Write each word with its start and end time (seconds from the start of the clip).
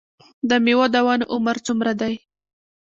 د 0.49 0.51
میوو 0.63 0.85
د 0.93 0.95
ونو 1.05 1.25
عمر 1.33 1.55
څومره 1.65 1.91
دی؟ 2.01 2.13